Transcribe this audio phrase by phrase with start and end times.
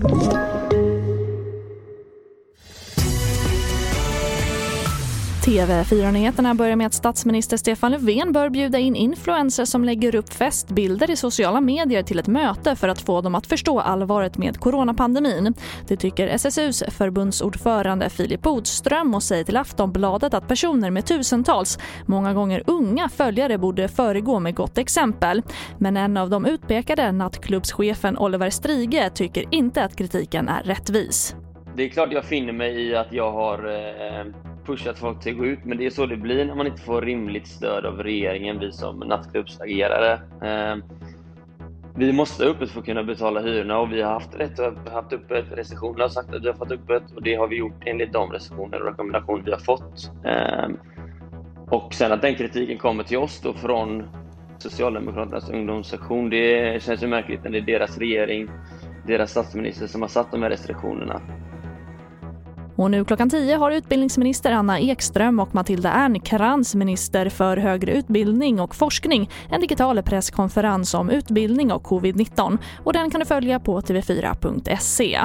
[0.00, 0.57] Thank you.
[5.48, 11.10] TV4-nyheterna börjar med att statsminister Stefan Löfven bör bjuda in influencers som lägger upp festbilder
[11.10, 15.54] i sociala medier till ett möte för att få dem att förstå allvaret med coronapandemin.
[15.86, 22.34] Det tycker SSUs förbundsordförande Filip Bodström och säger till Aftonbladet att personer med tusentals, många
[22.34, 25.42] gånger unga följare borde föregå med gott exempel.
[25.78, 31.34] Men en av de utpekade, nattklubbschefen Oliver Strige, tycker inte att kritiken är rättvis.
[31.76, 35.38] Det är klart jag finner mig i att jag har eh pushat folk till att
[35.38, 38.02] gå ut, men det är så det blir när man inte får rimligt stöd av
[38.02, 40.20] regeringen, vi som nattklubbsagerare.
[40.42, 40.82] Ehm,
[41.94, 44.92] vi måste ha öppet för att kunna betala hyrorna och vi har haft rätt och
[44.92, 45.44] haft öppet.
[45.50, 48.30] Restriktionerna har sagt att vi har fått öppet och det har vi gjort enligt de
[48.32, 50.10] restriktioner och rekommendationer vi har fått.
[50.24, 50.76] Ehm,
[51.70, 54.02] och sen att den kritiken kommer till oss då från
[54.58, 58.50] Socialdemokraternas ungdomssektion, det känns ju märkligt när det är deras regering,
[59.06, 61.20] deras statsminister som har satt de här restriktionerna.
[62.78, 68.60] Och nu klockan 10 har utbildningsminister Anna Ekström och Matilda Ernkrans, minister för högre utbildning
[68.60, 72.58] och forskning, en digital presskonferens om utbildning och covid-19.
[72.84, 75.18] Och den kan du följa på tv4.se.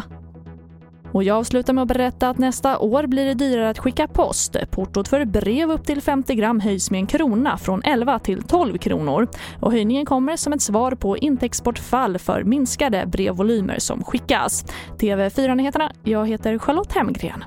[1.14, 4.56] Och jag avslutar med att berätta att nästa år blir det dyrare att skicka post.
[4.72, 8.78] Portot för brev upp till 50 gram höjs med en krona från 11 till 12
[8.78, 9.28] kronor.
[9.60, 14.66] Och höjningen kommer som ett svar på intäktsbortfall för minskade brevvolymer som skickas.
[15.00, 17.44] TV4-nyheterna, jag heter Charlotte Hemgren.